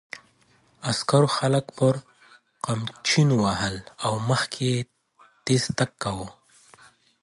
عسکرو 0.89 1.29
خلک 1.37 1.65
پر 1.77 1.93
قمچینو 2.65 3.35
وهل 3.43 3.75
او 4.05 4.13
مخکې 4.29 4.63
یې 4.73 4.81
تېز 5.45 5.63
تګ 5.77 5.91
کاوه. 6.01 6.29